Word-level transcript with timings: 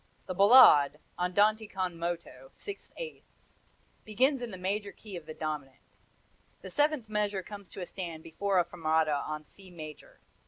The 0.25 0.33
Ballade 0.33 0.97
andante 1.19 1.67
con 1.67 1.95
moto, 1.95 2.49
six 2.53 2.91
eighths 2.97 3.53
begins 4.03 4.41
in 4.41 4.49
the 4.49 4.57
major 4.57 4.91
key 4.91 5.15
of 5.15 5.27
the 5.27 5.33
dominant; 5.35 5.77
the 6.63 6.71
seventh 6.71 7.07
measure 7.07 7.43
comes 7.43 7.69
to 7.69 7.81
a 7.81 7.85
stand 7.85 8.23
before 8.23 8.57
a 8.57 8.65
fermata 8.65 9.13
on 9.27 9.43
C 9.43 9.69
major. 9.69 10.19